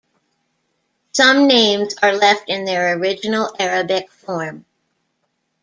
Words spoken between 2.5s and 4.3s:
their original Arabic